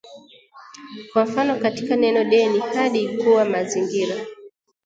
Kwa 1.13 1.25
mfano 1.25 1.59
katika 1.59 1.95
neno 1.95 2.23
deni 2.23 2.59
hadi 2.59 3.17
kuwa 3.17 3.45
mazingira 3.45 4.15